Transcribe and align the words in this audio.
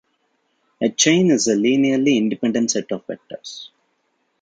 A 0.81 0.89
chain 0.89 1.29
is 1.29 1.47
a 1.47 1.53
linearly 1.53 2.15
independent 2.17 2.71
set 2.71 2.91
of 2.91 3.05
vectors. 3.05 3.69